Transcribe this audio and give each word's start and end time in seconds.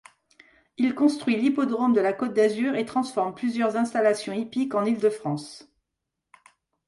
Il 0.77 0.95
construit 0.95 1.35
l'hippodrome 1.39 1.93
de 1.93 2.01
la 2.01 2.11
Côte 2.11 2.33
d'Azur 2.33 2.73
et 2.73 2.85
transforme 2.85 3.35
plusieurs 3.35 3.75
installations 3.77 4.33
hippiques 4.33 4.73
en 4.73 4.83
Île-de-France. 4.83 5.69